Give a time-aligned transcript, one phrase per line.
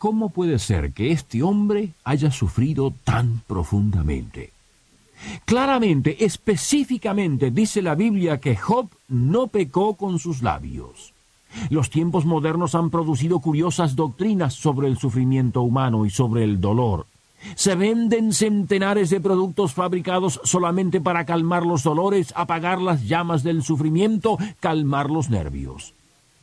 [0.00, 4.50] ¿Cómo puede ser que este hombre haya sufrido tan profundamente?
[5.44, 11.12] Claramente, específicamente, dice la Biblia que Job no pecó con sus labios.
[11.68, 17.04] Los tiempos modernos han producido curiosas doctrinas sobre el sufrimiento humano y sobre el dolor.
[17.54, 23.62] Se venden centenares de productos fabricados solamente para calmar los dolores, apagar las llamas del
[23.62, 25.92] sufrimiento, calmar los nervios.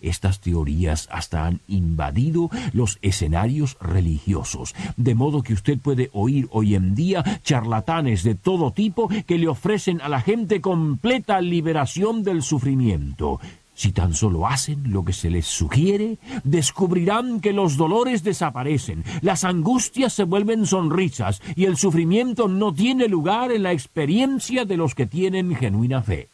[0.01, 6.75] Estas teorías hasta han invadido los escenarios religiosos, de modo que usted puede oír hoy
[6.75, 12.43] en día charlatanes de todo tipo que le ofrecen a la gente completa liberación del
[12.43, 13.39] sufrimiento.
[13.73, 19.43] Si tan solo hacen lo que se les sugiere, descubrirán que los dolores desaparecen, las
[19.43, 24.95] angustias se vuelven sonrisas y el sufrimiento no tiene lugar en la experiencia de los
[24.95, 26.27] que tienen genuina fe.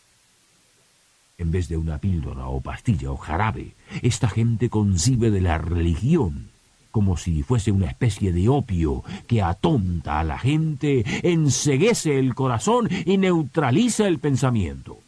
[1.37, 6.53] En vez de una píldora o pastilla o jarabe, esta gente concibe de la religión
[6.93, 12.87] como si fuese una especie de opio que atonta a la gente, enseguece el corazón
[13.07, 14.99] y neutraliza el pensamiento.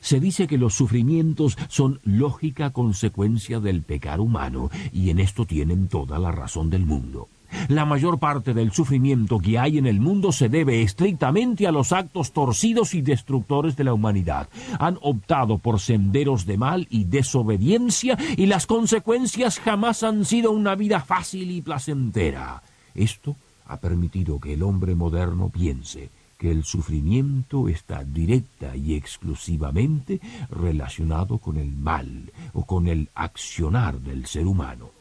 [0.00, 5.88] Se dice que los sufrimientos son lógica consecuencia del pecado humano, y en esto tienen
[5.88, 7.26] toda la razón del mundo.
[7.68, 11.92] La mayor parte del sufrimiento que hay en el mundo se debe estrictamente a los
[11.92, 14.48] actos torcidos y destructores de la humanidad.
[14.78, 20.74] Han optado por senderos de mal y desobediencia y las consecuencias jamás han sido una
[20.74, 22.62] vida fácil y placentera.
[22.94, 30.20] Esto ha permitido que el hombre moderno piense que el sufrimiento está directa y exclusivamente
[30.50, 34.97] relacionado con el mal o con el accionar del ser humano.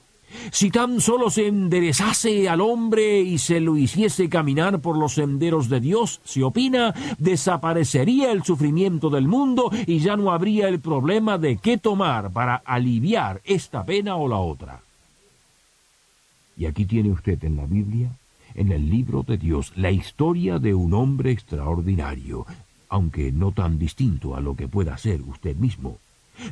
[0.51, 5.69] Si tan solo se enderezase al hombre y se lo hiciese caminar por los senderos
[5.69, 11.37] de Dios, se opina, desaparecería el sufrimiento del mundo y ya no habría el problema
[11.37, 14.81] de qué tomar para aliviar esta pena o la otra.
[16.57, 18.09] Y aquí tiene usted en la Biblia,
[18.55, 22.45] en el libro de Dios, la historia de un hombre extraordinario,
[22.89, 25.99] aunque no tan distinto a lo que pueda ser usted mismo.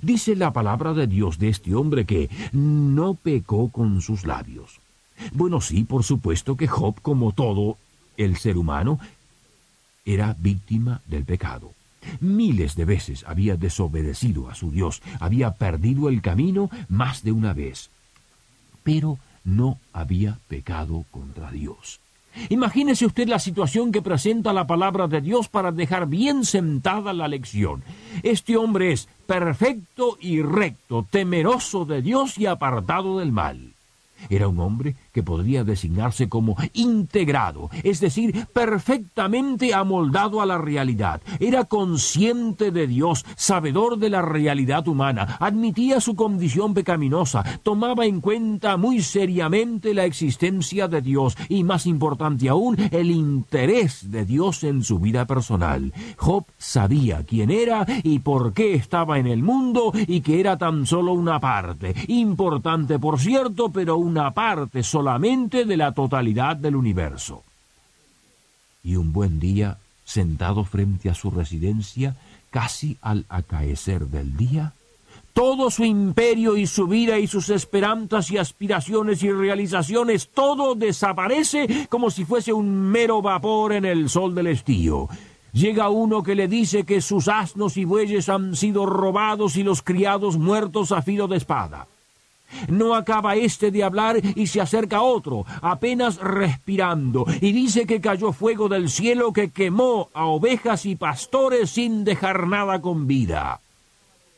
[0.01, 4.79] Dice la palabra de Dios de este hombre que no pecó con sus labios.
[5.33, 7.77] Bueno, sí, por supuesto que Job, como todo
[8.17, 8.99] el ser humano,
[10.05, 11.71] era víctima del pecado.
[12.19, 17.53] Miles de veces había desobedecido a su Dios, había perdido el camino más de una
[17.53, 17.89] vez,
[18.83, 21.99] pero no había pecado contra Dios.
[22.49, 27.27] Imagínese usted la situación que presenta la palabra de Dios para dejar bien sentada la
[27.27, 27.81] lección.
[28.25, 33.74] Este hombre es perfecto y recto, temeroso de Dios y apartado del mal.
[34.29, 41.21] Era un hombre que podría designarse como integrado, es decir, perfectamente amoldado a la realidad.
[41.39, 48.21] Era consciente de Dios, sabedor de la realidad humana, admitía su condición pecaminosa, tomaba en
[48.21, 54.63] cuenta muy seriamente la existencia de Dios y, más importante aún, el interés de Dios
[54.63, 55.93] en su vida personal.
[56.17, 60.85] Job sabía quién era y por qué estaba en el mundo y que era tan
[60.85, 63.97] solo una parte, importante por cierto, pero
[64.31, 67.43] parte solamente de la totalidad del universo.
[68.83, 72.15] Y un buen día, sentado frente a su residencia,
[72.49, 74.73] casi al acaecer del día,
[75.33, 81.87] todo su imperio y su vida y sus esperanzas y aspiraciones y realizaciones, todo desaparece
[81.89, 85.09] como si fuese un mero vapor en el sol del estío.
[85.51, 89.81] Llega uno que le dice que sus asnos y bueyes han sido robados y los
[89.81, 91.87] criados muertos a filo de espada.
[92.67, 98.31] No acaba este de hablar y se acerca otro, apenas respirando, y dice que cayó
[98.31, 103.59] fuego del cielo que quemó a ovejas y pastores sin dejar nada con vida.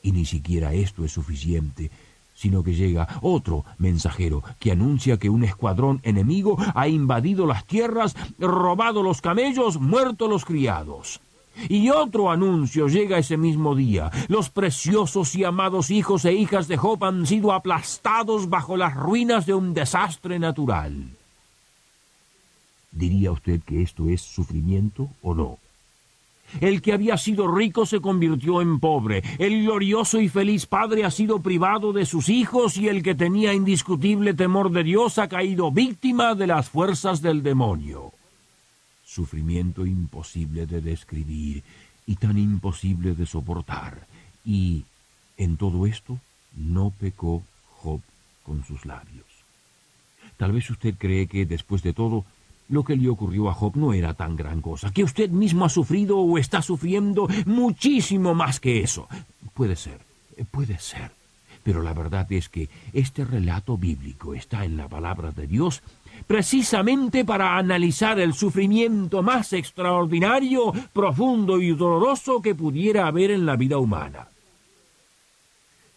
[0.02, 1.92] Y ni siquiera esto es suficiente,
[2.34, 8.16] sino que llega otro mensajero que anuncia que un escuadrón enemigo ha invadido las tierras,
[8.38, 11.20] robado los camellos, muerto los criados.
[11.70, 14.12] Y otro anuncio llega ese mismo día.
[14.28, 19.46] Los preciosos y amados hijos e hijas de Job han sido aplastados bajo las ruinas
[19.46, 21.12] de un desastre natural.
[22.92, 25.58] ¿Diría usted que esto es sufrimiento o no?
[26.62, 29.22] El que había sido rico se convirtió en pobre.
[29.38, 33.54] El glorioso y feliz padre ha sido privado de sus hijos y el que tenía
[33.54, 38.14] indiscutible temor de Dios ha caído víctima de las fuerzas del demonio.
[39.18, 41.64] Sufrimiento imposible de describir
[42.06, 44.06] y tan imposible de soportar.
[44.46, 44.84] Y
[45.38, 46.20] en todo esto
[46.56, 47.42] no pecó
[47.78, 48.00] Job
[48.44, 49.26] con sus labios.
[50.38, 52.26] Tal vez usted cree que después de todo
[52.70, 55.70] lo que le ocurrió a Job no era tan gran cosa, que usted mismo ha
[55.70, 59.08] sufrido o está sufriendo muchísimo más que eso.
[59.56, 60.00] Puede ser,
[60.52, 61.10] puede ser.
[61.64, 65.82] Pero la verdad es que este relato bíblico está en la palabra de Dios
[66.26, 73.56] precisamente para analizar el sufrimiento más extraordinario, profundo y doloroso que pudiera haber en la
[73.56, 74.28] vida humana.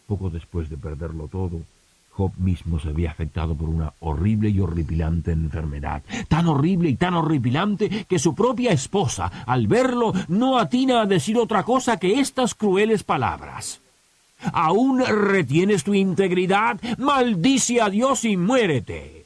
[0.06, 1.60] Poco después de perderlo todo,
[2.10, 7.14] Job mismo se había afectado por una horrible y horripilante enfermedad, tan horrible y tan
[7.14, 12.54] horripilante que su propia esposa, al verlo, no atina a decir otra cosa que estas
[12.54, 13.80] crueles palabras.
[14.52, 16.80] ¿Aún retienes tu integridad?
[16.98, 19.19] Maldice a Dios y muérete.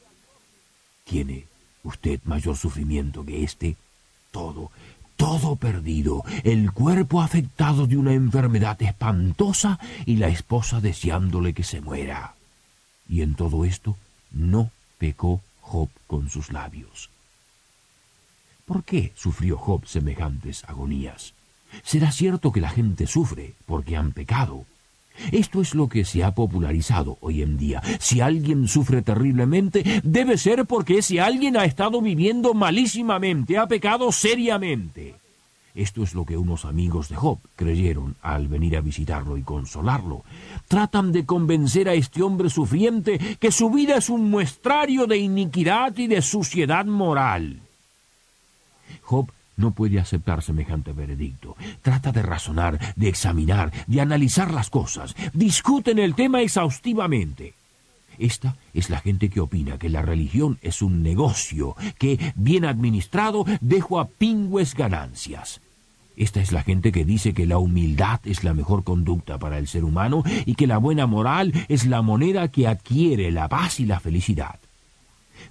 [1.05, 1.45] ¿Tiene
[1.83, 3.77] usted mayor sufrimiento que este?
[4.31, 4.71] Todo,
[5.15, 11.79] todo perdido, el cuerpo afectado de una enfermedad espantosa y la esposa deseándole que se
[11.79, 12.33] muera.
[13.07, 13.95] Y en todo esto
[14.31, 17.09] no pecó Job con sus labios.
[18.65, 21.33] ¿Por qué sufrió Job semejantes agonías?
[21.83, 24.65] Será cierto que la gente sufre porque han pecado.
[25.31, 27.81] Esto es lo que se ha popularizado hoy en día.
[27.99, 34.11] Si alguien sufre terriblemente, debe ser porque ese alguien ha estado viviendo malísimamente, ha pecado
[34.11, 35.15] seriamente.
[35.75, 40.23] Esto es lo que unos amigos de Job creyeron al venir a visitarlo y consolarlo.
[40.69, 45.97] Tratan de convencer a este hombre sufriente que su vida es un muestrario de iniquidad
[45.97, 47.59] y de suciedad moral.
[49.01, 51.55] Job no puede aceptar semejante veredicto.
[51.81, 55.15] Trata de razonar, de examinar, de analizar las cosas.
[55.33, 57.53] Discuten el tema exhaustivamente.
[58.17, 63.45] Esta es la gente que opina que la religión es un negocio que, bien administrado,
[63.61, 65.61] deja a pingües ganancias.
[66.15, 69.67] Esta es la gente que dice que la humildad es la mejor conducta para el
[69.67, 73.85] ser humano y que la buena moral es la moneda que adquiere la paz y
[73.85, 74.59] la felicidad.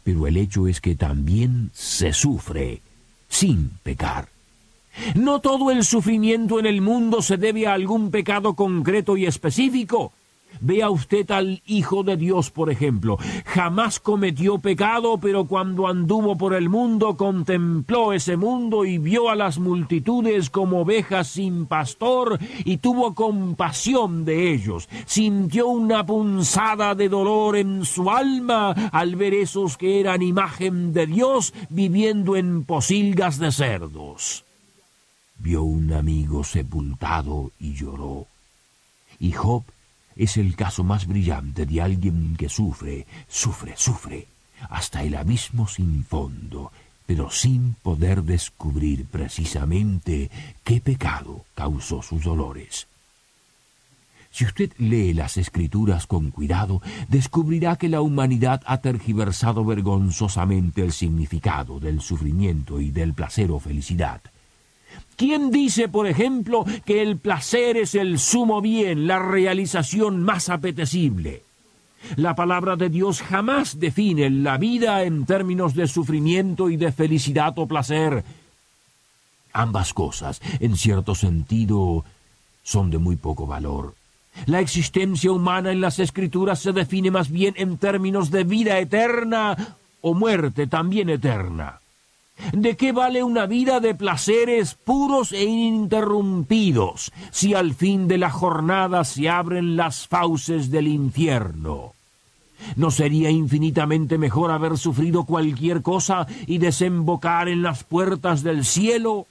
[0.02, 2.80] Pero el hecho es que también se sufre
[3.34, 4.28] sin pecar.
[5.16, 10.12] No todo el sufrimiento en el mundo se debe a algún pecado concreto y específico.
[10.60, 13.18] Vea usted al Hijo de Dios, por ejemplo.
[13.44, 19.34] Jamás cometió pecado, pero cuando anduvo por el mundo contempló ese mundo y vio a
[19.34, 24.88] las multitudes como ovejas sin pastor y tuvo compasión de ellos.
[25.06, 31.06] Sintió una punzada de dolor en su alma al ver esos que eran imagen de
[31.06, 34.44] Dios viviendo en posilgas de cerdos.
[35.38, 38.26] Vio un amigo sepultado y lloró.
[39.18, 39.64] Y Job
[40.16, 44.26] es el caso más brillante de alguien que sufre, sufre, sufre,
[44.70, 46.72] hasta el abismo sin fondo,
[47.06, 50.30] pero sin poder descubrir precisamente
[50.62, 52.86] qué pecado causó sus dolores.
[54.30, 60.92] Si usted lee las escrituras con cuidado, descubrirá que la humanidad ha tergiversado vergonzosamente el
[60.92, 64.20] significado del sufrimiento y del placer o felicidad.
[65.16, 71.42] ¿Quién dice, por ejemplo, que el placer es el sumo bien, la realización más apetecible?
[72.16, 77.54] La palabra de Dios jamás define la vida en términos de sufrimiento y de felicidad
[77.58, 78.24] o placer.
[79.52, 82.04] Ambas cosas, en cierto sentido,
[82.62, 83.94] son de muy poco valor.
[84.46, 89.76] La existencia humana en las escrituras se define más bien en términos de vida eterna
[90.00, 91.80] o muerte también eterna.
[92.52, 98.30] ¿De qué vale una vida de placeres puros e ininterrumpidos si al fin de la
[98.30, 101.92] jornada se abren las fauces del infierno?
[102.76, 109.26] ¿No sería infinitamente mejor haber sufrido cualquier cosa y desembocar en las puertas del cielo?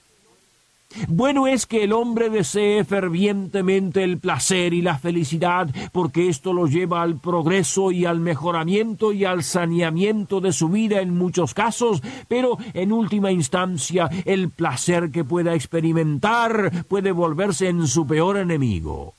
[1.08, 6.68] Bueno es que el hombre desee fervientemente el placer y la felicidad, porque esto lo
[6.68, 12.02] lleva al progreso y al mejoramiento y al saneamiento de su vida en muchos casos,
[12.28, 19.14] pero en última instancia el placer que pueda experimentar puede volverse en su peor enemigo.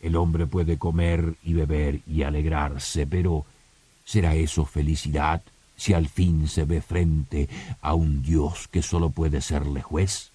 [0.00, 3.44] El hombre puede comer y beber y alegrarse, pero
[4.04, 5.42] ¿será eso felicidad
[5.76, 7.48] si al fin se ve frente
[7.80, 10.31] a un Dios que sólo puede serle juez?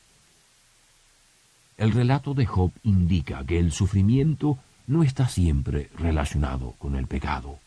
[1.78, 4.58] El relato de Job indica que el sufrimiento
[4.88, 7.60] no está siempre relacionado con el pecado.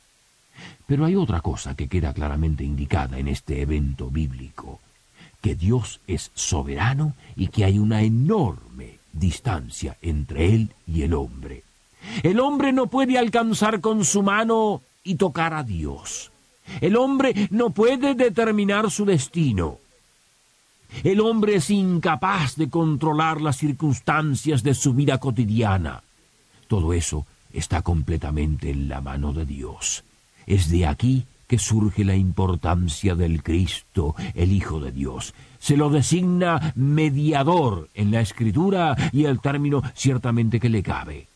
[0.87, 4.81] Pero hay otra cosa que queda claramente indicada en este evento bíblico.
[5.41, 11.65] que Dios es soberano y que hay una enorme distancia entre Él y el hombre.
[12.23, 16.31] El hombre no puede alcanzar con su mano y tocar a Dios.
[16.81, 19.79] El hombre no puede determinar su destino.
[21.03, 26.03] El hombre es incapaz de controlar las circunstancias de su vida cotidiana.
[26.69, 30.05] Todo eso está completamente en la mano de Dios.
[30.47, 35.35] Es de aquí que surge la importancia del Cristo, el Hijo de Dios.
[35.59, 41.27] Se lo designa mediador en la Escritura y el término ciertamente que le cabe.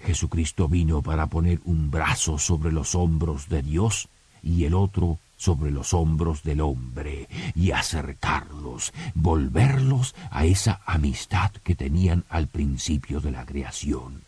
[0.00, 4.08] Jesucristo vino para poner un brazo sobre los hombros de Dios
[4.42, 11.74] y el otro sobre los hombros del hombre y acercarlos, volverlos a esa amistad que
[11.74, 14.22] tenían al principio de la creación.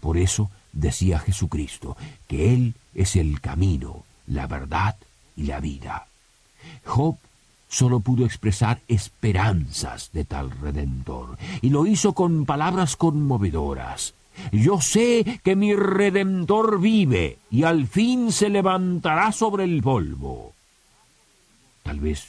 [0.00, 1.96] Por eso decía Jesucristo
[2.28, 4.96] que Él es el camino, la verdad
[5.36, 6.06] y la vida.
[6.84, 7.18] Job
[7.68, 14.14] solo pudo expresar esperanzas de tal redentor, y lo hizo con palabras conmovedoras.
[14.52, 20.52] Yo sé que mi redentor vive y al fin se levantará sobre el polvo.
[21.82, 22.26] Tal vez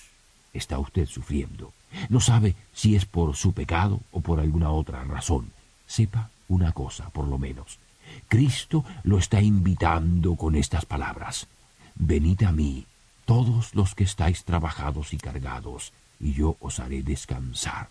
[0.53, 1.73] está usted sufriendo.
[2.09, 5.51] No sabe si es por su pecado o por alguna otra razón.
[5.85, 7.79] Sepa una cosa, por lo menos.
[8.27, 11.47] Cristo lo está invitando con estas palabras.
[11.95, 12.85] Venid a mí,
[13.25, 17.89] todos los que estáis trabajados y cargados, y yo os haré descansar.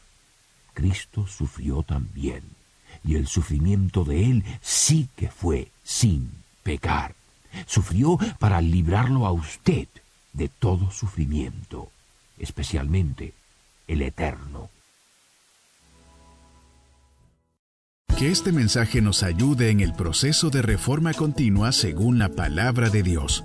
[0.75, 2.43] Cristo sufrió también,
[3.07, 6.31] y el sufrimiento de él sí que fue sin
[6.63, 7.15] pecar.
[7.67, 9.89] Sufrió para librarlo a usted
[10.33, 11.89] de todo sufrimiento,
[12.39, 13.33] especialmente
[13.87, 14.69] el eterno.
[18.19, 23.03] Que este mensaje nos ayude en el proceso de reforma continua según la palabra de
[23.03, 23.45] Dios.